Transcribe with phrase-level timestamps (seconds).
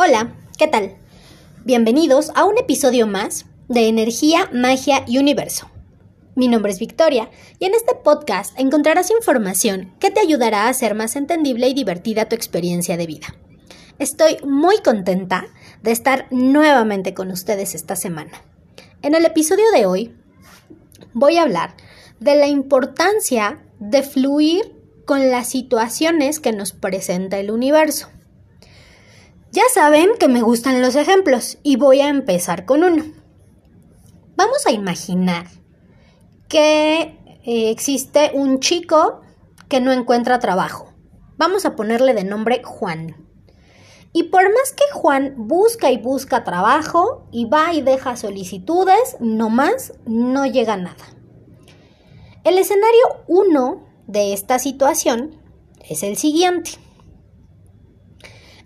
[0.00, 0.94] Hola, ¿qué tal?
[1.64, 5.68] Bienvenidos a un episodio más de Energía, Magia y Universo.
[6.36, 10.94] Mi nombre es Victoria y en este podcast encontrarás información que te ayudará a hacer
[10.94, 13.26] más entendible y divertida tu experiencia de vida.
[13.98, 15.46] Estoy muy contenta
[15.82, 18.44] de estar nuevamente con ustedes esta semana.
[19.02, 20.14] En el episodio de hoy
[21.12, 21.74] voy a hablar
[22.20, 24.76] de la importancia de fluir
[25.06, 28.10] con las situaciones que nos presenta el universo.
[29.50, 33.04] Ya saben que me gustan los ejemplos y voy a empezar con uno.
[34.36, 35.46] Vamos a imaginar
[36.48, 39.22] que eh, existe un chico
[39.68, 40.92] que no encuentra trabajo.
[41.38, 43.16] Vamos a ponerle de nombre Juan.
[44.12, 49.48] Y por más que Juan busca y busca trabajo y va y deja solicitudes, no
[49.48, 51.04] más, no llega nada.
[52.44, 55.40] El escenario 1 de esta situación
[55.88, 56.72] es el siguiente.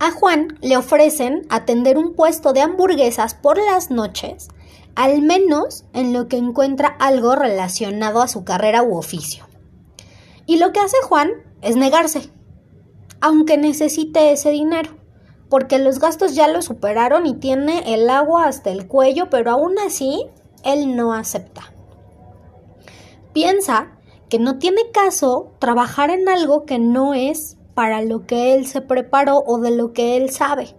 [0.00, 4.48] A Juan le ofrecen atender un puesto de hamburguesas por las noches,
[4.94, 9.46] al menos en lo que encuentra algo relacionado a su carrera u oficio.
[10.46, 11.30] Y lo que hace Juan
[11.62, 12.30] es negarse,
[13.20, 14.96] aunque necesite ese dinero,
[15.50, 19.74] porque los gastos ya lo superaron y tiene el agua hasta el cuello, pero aún
[19.84, 20.26] así
[20.62, 21.72] él no acepta.
[23.32, 28.66] Piensa que no tiene caso trabajar en algo que no es para lo que él
[28.66, 30.74] se preparó o de lo que él sabe.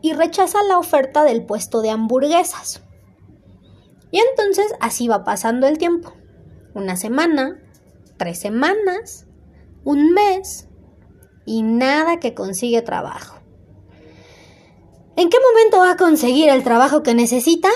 [0.00, 2.80] Y rechaza la oferta del puesto de hamburguesas.
[4.12, 6.12] Y entonces así va pasando el tiempo.
[6.74, 7.60] Una semana,
[8.18, 9.26] tres semanas,
[9.82, 10.68] un mes
[11.44, 13.40] y nada que consigue trabajo.
[15.16, 17.68] ¿En qué momento va a conseguir el trabajo que necesita?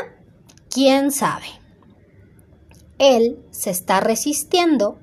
[0.72, 1.46] ¿Quién sabe?
[3.00, 5.00] Él se está resistiendo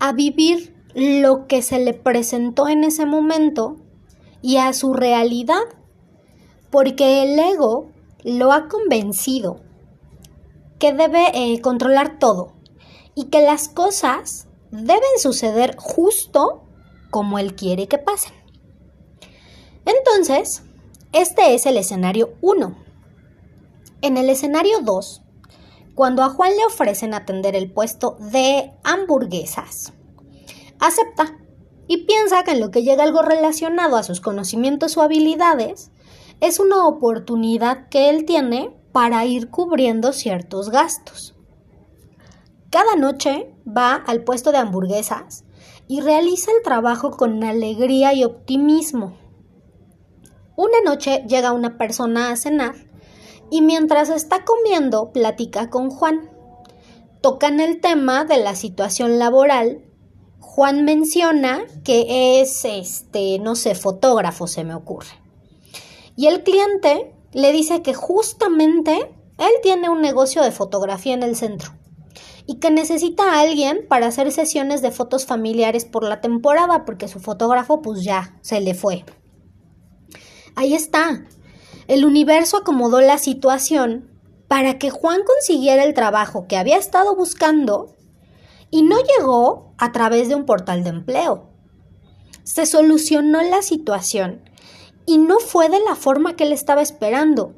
[0.00, 3.76] a vivir lo que se le presentó en ese momento
[4.42, 5.62] y a su realidad,
[6.70, 7.88] porque el ego
[8.22, 9.60] lo ha convencido
[10.78, 12.52] que debe eh, controlar todo
[13.14, 16.62] y que las cosas deben suceder justo
[17.10, 18.34] como él quiere que pasen.
[19.86, 20.62] Entonces,
[21.12, 22.76] este es el escenario 1.
[24.02, 25.22] En el escenario 2,
[25.94, 29.93] cuando a Juan le ofrecen atender el puesto de hamburguesas,
[30.86, 31.38] acepta
[31.86, 35.90] y piensa que en lo que llega algo relacionado a sus conocimientos o habilidades
[36.40, 41.34] es una oportunidad que él tiene para ir cubriendo ciertos gastos.
[42.70, 45.44] Cada noche va al puesto de hamburguesas
[45.86, 49.16] y realiza el trabajo con alegría y optimismo.
[50.56, 52.74] Una noche llega una persona a cenar
[53.50, 56.30] y mientras está comiendo platica con Juan.
[57.20, 59.82] Tocan el tema de la situación laboral
[60.54, 65.08] Juan menciona que es, este, no sé, fotógrafo, se me ocurre.
[66.14, 71.34] Y el cliente le dice que justamente él tiene un negocio de fotografía en el
[71.34, 71.72] centro
[72.46, 77.08] y que necesita a alguien para hacer sesiones de fotos familiares por la temporada porque
[77.08, 79.04] su fotógrafo pues ya se le fue.
[80.54, 81.24] Ahí está.
[81.88, 84.08] El universo acomodó la situación
[84.46, 87.96] para que Juan consiguiera el trabajo que había estado buscando
[88.74, 91.48] y no llegó a través de un portal de empleo.
[92.42, 94.50] Se solucionó la situación
[95.06, 97.54] y no fue de la forma que él estaba esperando.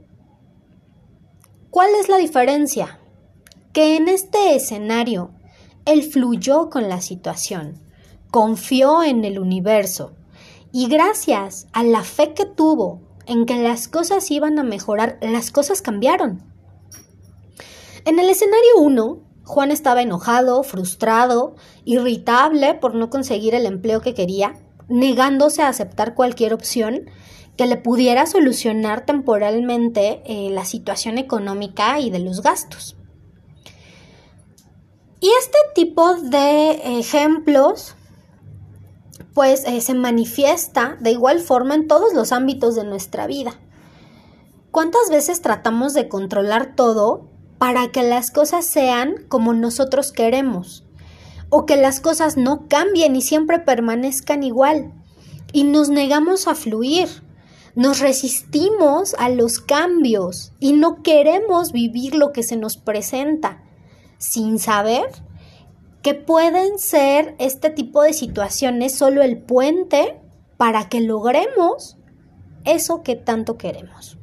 [1.70, 3.00] ¿Cuál es la diferencia?
[3.72, 5.30] Que en este escenario
[5.86, 7.80] él fluyó con la situación,
[8.30, 10.12] confió en el universo
[10.70, 15.50] y gracias a la fe que tuvo en que las cosas iban a mejorar, las
[15.50, 16.42] cosas cambiaron.
[18.04, 24.12] En el escenario 1, Juan estaba enojado, frustrado, irritable por no conseguir el empleo que
[24.12, 24.54] quería,
[24.88, 27.08] negándose a aceptar cualquier opción
[27.56, 32.96] que le pudiera solucionar temporalmente eh, la situación económica y de los gastos.
[35.20, 37.94] Y este tipo de ejemplos
[39.32, 43.54] pues eh, se manifiesta de igual forma en todos los ámbitos de nuestra vida.
[44.72, 50.84] ¿Cuántas veces tratamos de controlar todo para que las cosas sean como nosotros queremos,
[51.48, 54.92] o que las cosas no cambien y siempre permanezcan igual,
[55.52, 57.08] y nos negamos a fluir,
[57.74, 63.62] nos resistimos a los cambios y no queremos vivir lo que se nos presenta,
[64.18, 65.06] sin saber
[66.02, 70.20] que pueden ser este tipo de situaciones solo el puente
[70.56, 71.96] para que logremos
[72.64, 74.16] eso que tanto queremos.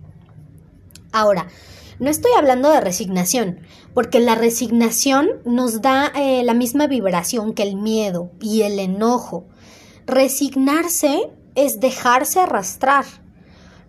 [1.11, 1.47] Ahora,
[2.03, 3.61] no estoy hablando de resignación,
[3.93, 9.45] porque la resignación nos da eh, la misma vibración que el miedo y el enojo.
[10.05, 13.05] Resignarse es dejarse arrastrar.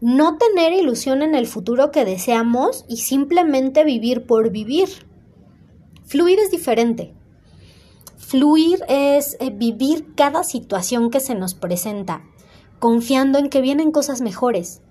[0.00, 4.88] no tener ilusión en el futuro que deseamos y simplemente vivir por vivir.
[6.04, 7.14] Fluir es diferente.
[8.16, 12.22] Fluir es eh, vivir cada situación que se nos presenta,
[12.78, 14.82] confiando en que vienen cosas mejores,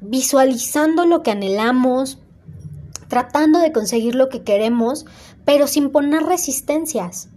[0.00, 2.18] visualizando lo que anhelamos,
[3.08, 5.06] tratando de conseguir lo que queremos,
[5.44, 7.28] pero sin poner resistencias.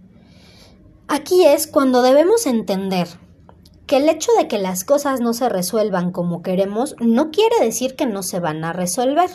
[1.08, 3.08] Aquí es cuando debemos entender
[3.86, 7.96] que el hecho de que las cosas no se resuelvan como queremos no quiere decir
[7.96, 9.30] que no se van a resolver.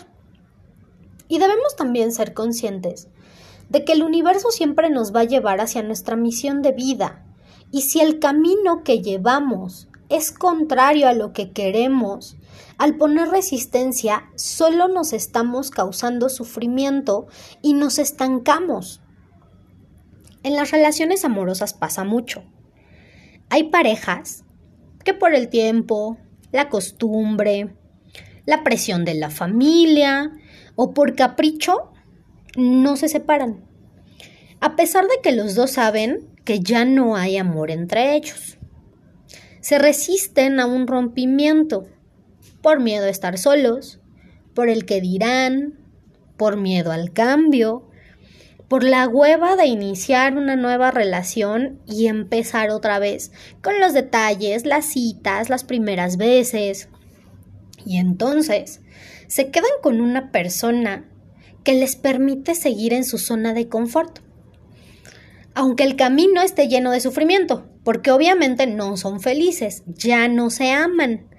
[1.27, 3.09] Y debemos también ser conscientes
[3.69, 7.25] de que el universo siempre nos va a llevar hacia nuestra misión de vida.
[7.71, 12.37] Y si el camino que llevamos es contrario a lo que queremos,
[12.77, 17.27] al poner resistencia solo nos estamos causando sufrimiento
[17.61, 19.01] y nos estancamos.
[20.43, 22.43] En las relaciones amorosas pasa mucho.
[23.49, 24.43] Hay parejas
[25.03, 26.17] que por el tiempo,
[26.51, 27.75] la costumbre,
[28.45, 30.31] la presión de la familia
[30.75, 31.91] o por capricho
[32.57, 33.65] no se separan,
[34.59, 38.57] a pesar de que los dos saben que ya no hay amor entre ellos.
[39.65, 41.87] Se resisten a un rompimiento
[42.61, 43.99] por miedo a estar solos,
[44.53, 45.79] por el que dirán,
[46.37, 47.89] por miedo al cambio,
[48.67, 53.31] por la hueva de iniciar una nueva relación y empezar otra vez
[53.63, 56.87] con los detalles, las citas, las primeras veces.
[57.87, 58.81] Y entonces
[59.25, 61.09] se quedan con una persona
[61.63, 64.19] que les permite seguir en su zona de confort.
[65.55, 70.71] Aunque el camino esté lleno de sufrimiento, porque obviamente no son felices, ya no se
[70.71, 71.29] aman.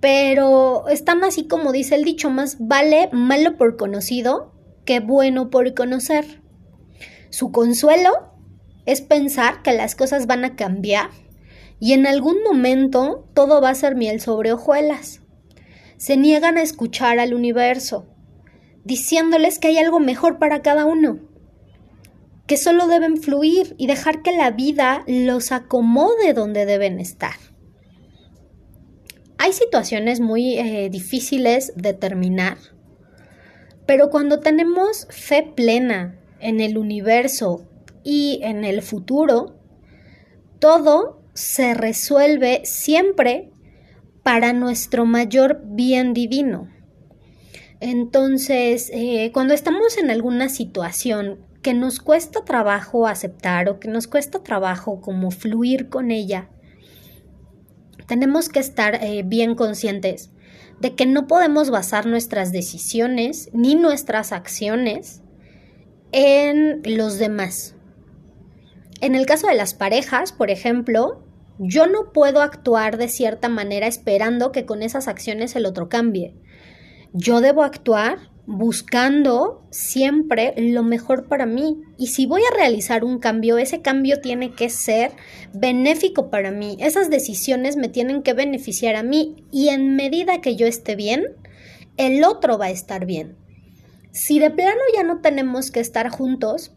[0.00, 4.52] Pero están así como dice el dicho, más vale malo por conocido
[4.84, 6.42] que bueno por conocer.
[7.30, 8.10] Su consuelo
[8.86, 11.10] es pensar que las cosas van a cambiar
[11.78, 15.20] y en algún momento todo va a ser miel sobre hojuelas.
[15.96, 18.06] Se niegan a escuchar al universo,
[18.84, 21.20] diciéndoles que hay algo mejor para cada uno,
[22.48, 27.34] que solo deben fluir y dejar que la vida los acomode donde deben estar.
[29.36, 32.56] Hay situaciones muy eh, difíciles de terminar,
[33.86, 37.68] pero cuando tenemos fe plena en el universo
[38.02, 39.60] y en el futuro,
[40.58, 43.52] todo se resuelve siempre
[44.22, 46.68] para nuestro mayor bien divino.
[47.80, 54.06] Entonces, eh, cuando estamos en alguna situación que nos cuesta trabajo aceptar o que nos
[54.06, 56.48] cuesta trabajo como fluir con ella,
[58.06, 60.30] tenemos que estar eh, bien conscientes
[60.80, 65.20] de que no podemos basar nuestras decisiones ni nuestras acciones
[66.10, 67.74] en los demás.
[69.02, 71.22] En el caso de las parejas, por ejemplo,
[71.58, 76.34] yo no puedo actuar de cierta manera esperando que con esas acciones el otro cambie.
[77.12, 81.82] Yo debo actuar buscando siempre lo mejor para mí.
[81.98, 85.12] Y si voy a realizar un cambio, ese cambio tiene que ser
[85.52, 86.78] benéfico para mí.
[86.80, 89.44] Esas decisiones me tienen que beneficiar a mí.
[89.52, 91.26] Y en medida que yo esté bien,
[91.98, 93.36] el otro va a estar bien.
[94.12, 96.72] Si de plano ya no tenemos que estar juntos,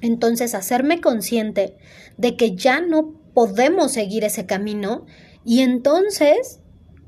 [0.00, 1.76] entonces hacerme consciente
[2.16, 5.04] de que ya no podemos seguir ese camino
[5.44, 6.60] y entonces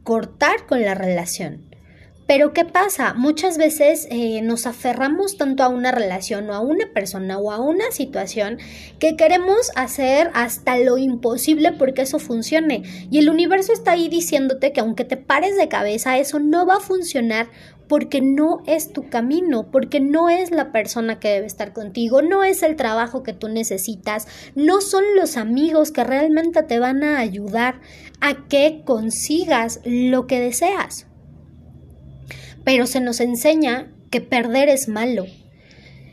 [0.04, 1.69] cortar con la relación.
[2.30, 3.12] Pero ¿qué pasa?
[3.14, 7.58] Muchas veces eh, nos aferramos tanto a una relación o a una persona o a
[7.58, 8.58] una situación
[9.00, 12.84] que queremos hacer hasta lo imposible porque eso funcione.
[13.10, 16.76] Y el universo está ahí diciéndote que aunque te pares de cabeza, eso no va
[16.76, 17.48] a funcionar
[17.88, 22.44] porque no es tu camino, porque no es la persona que debe estar contigo, no
[22.44, 27.18] es el trabajo que tú necesitas, no son los amigos que realmente te van a
[27.18, 27.80] ayudar
[28.20, 31.09] a que consigas lo que deseas.
[32.70, 35.26] Pero se nos enseña que perder es malo.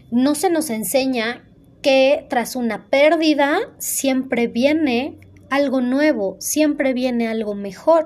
[0.10, 1.48] No se nos enseña
[1.84, 5.20] que tras una pérdida siempre viene
[5.52, 8.06] algo nuevo, siempre viene algo mejor.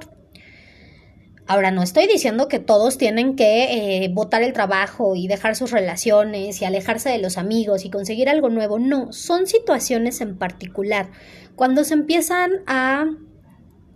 [1.48, 5.72] Ahora, no estoy diciendo que todos tienen que eh, botar el trabajo y dejar sus
[5.72, 8.79] relaciones y alejarse de los amigos y conseguir algo nuevo.
[8.79, 11.10] No, son situaciones en particular.
[11.55, 13.05] Cuando se empiezan a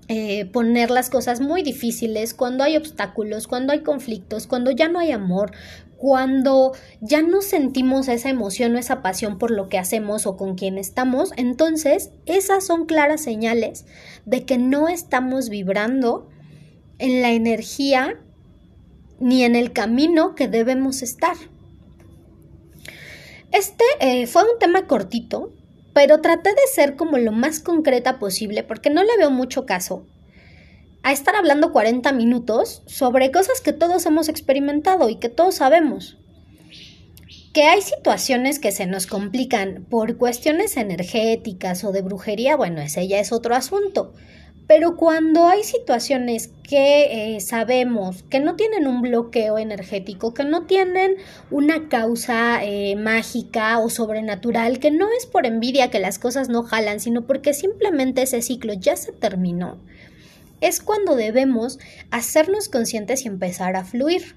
[0.07, 4.99] eh, poner las cosas muy difíciles, cuando hay obstáculos, cuando hay conflictos, cuando ya no
[4.99, 5.51] hay amor,
[5.97, 10.55] cuando ya no sentimos esa emoción o esa pasión por lo que hacemos o con
[10.55, 13.85] quien estamos, entonces esas son claras señales
[14.25, 16.29] de que no estamos vibrando
[16.99, 18.19] en la energía
[19.19, 21.35] ni en el camino que debemos estar.
[23.51, 25.53] Este eh, fue un tema cortito,
[25.95, 30.05] pero traté de ser como lo más concreta posible porque no le veo mucho caso
[31.03, 36.17] a estar hablando 40 minutos sobre cosas que todos hemos experimentado y que todos sabemos.
[37.53, 43.07] Que hay situaciones que se nos complican por cuestiones energéticas o de brujería, bueno, ese
[43.07, 44.13] ya es otro asunto.
[44.67, 50.65] Pero cuando hay situaciones que eh, sabemos que no tienen un bloqueo energético, que no
[50.65, 51.17] tienen
[51.51, 56.63] una causa eh, mágica o sobrenatural, que no es por envidia que las cosas no
[56.63, 59.77] jalan, sino porque simplemente ese ciclo ya se terminó,
[60.61, 61.77] es cuando debemos
[62.09, 64.35] hacernos conscientes y empezar a fluir.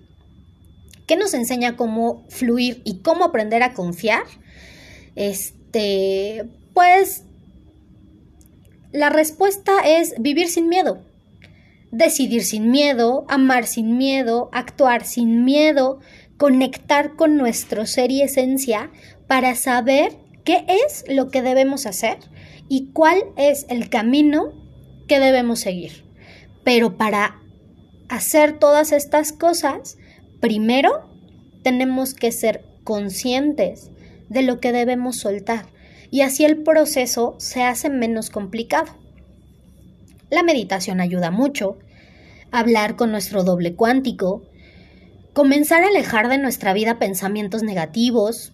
[1.07, 4.25] ¿Qué nos enseña cómo fluir y cómo aprender a confiar?
[5.17, 6.45] Este,
[6.75, 7.25] pues
[8.93, 11.03] la respuesta es vivir sin miedo.
[11.91, 16.01] Decidir sin miedo, amar sin miedo, actuar sin miedo,
[16.37, 18.91] conectar con nuestro ser y esencia
[19.27, 20.13] para saber
[20.45, 22.19] qué es lo que debemos hacer
[22.69, 24.53] y cuál es el camino
[25.07, 26.05] que debemos seguir.
[26.65, 27.41] Pero para
[28.09, 29.99] hacer todas estas cosas,
[30.41, 31.11] primero
[31.63, 33.91] tenemos que ser conscientes
[34.29, 35.67] de lo que debemos soltar
[36.11, 38.95] y así el proceso se hace menos complicado.
[40.31, 41.79] La meditación ayuda mucho,
[42.51, 44.43] hablar con nuestro doble cuántico,
[45.33, 48.53] comenzar a alejar de nuestra vida pensamientos negativos,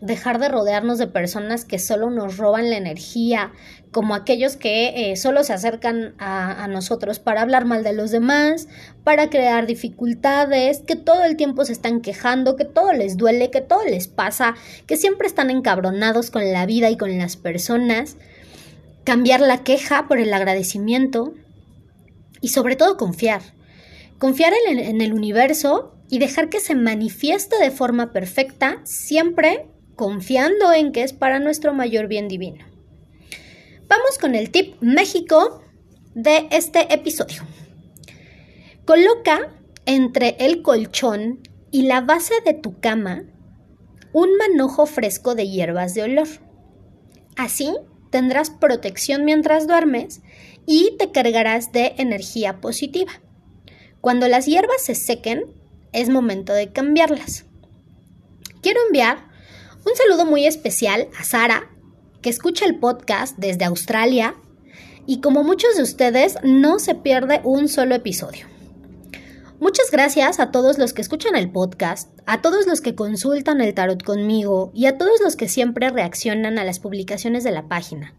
[0.00, 3.52] dejar de rodearnos de personas que solo nos roban la energía,
[3.90, 8.10] como aquellos que eh, solo se acercan a, a, nosotros para hablar mal de los
[8.10, 8.68] demás,
[9.02, 13.60] para crear dificultades, que todo el tiempo se están quejando, que todo les duele, que
[13.60, 14.54] todo les pasa,
[14.86, 18.16] que siempre están encabronados con la vida y con las personas,
[19.04, 21.34] cambiar la queja por el agradecimiento
[22.40, 23.42] y sobre todo confiar.
[24.18, 29.66] Confiar en en el universo y dejar que se manifieste de forma perfecta siempre
[29.98, 32.64] confiando en que es para nuestro mayor bien divino.
[33.88, 35.60] Vamos con el tip México
[36.14, 37.42] de este episodio.
[38.84, 39.52] Coloca
[39.86, 41.40] entre el colchón
[41.72, 43.24] y la base de tu cama
[44.12, 46.28] un manojo fresco de hierbas de olor.
[47.36, 47.74] Así
[48.10, 50.22] tendrás protección mientras duermes
[50.64, 53.12] y te cargarás de energía positiva.
[54.00, 55.42] Cuando las hierbas se sequen,
[55.92, 57.46] es momento de cambiarlas.
[58.62, 59.27] Quiero enviar
[59.88, 61.70] un saludo muy especial a Sara,
[62.20, 64.34] que escucha el podcast desde Australia
[65.06, 68.46] y como muchos de ustedes no se pierde un solo episodio.
[69.60, 73.72] Muchas gracias a todos los que escuchan el podcast, a todos los que consultan el
[73.72, 78.14] tarot conmigo y a todos los que siempre reaccionan a las publicaciones de la página.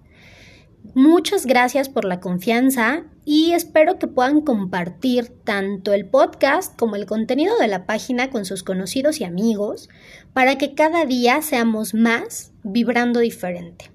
[1.01, 7.06] Muchas gracias por la confianza y espero que puedan compartir tanto el podcast como el
[7.06, 9.88] contenido de la página con sus conocidos y amigos
[10.34, 13.89] para que cada día seamos más vibrando diferente.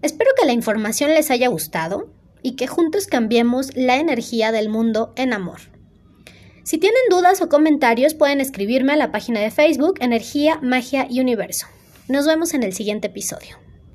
[0.00, 2.08] Espero que la información les haya gustado
[2.42, 5.60] y que juntos cambiemos la energía del mundo en amor.
[6.62, 11.20] Si tienen dudas o comentarios pueden escribirme a la página de Facebook Energía, Magia y
[11.20, 11.66] Universo.
[12.08, 13.67] Nos vemos en el siguiente episodio.